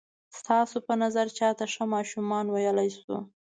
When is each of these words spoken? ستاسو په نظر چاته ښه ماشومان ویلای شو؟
ستاسو 0.39 0.77
په 0.87 0.93
نظر 1.03 1.27
چاته 1.37 1.65
ښه 1.73 1.83
ماشومان 1.95 2.45
ویلای 2.49 2.89
شو؟ 2.99 3.17